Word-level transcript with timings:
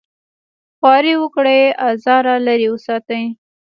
خواري 0.77 1.13
وکړي 1.21 1.59
ازاره 1.89 2.35
لرې 2.47 2.67
وساتي. 2.73 3.23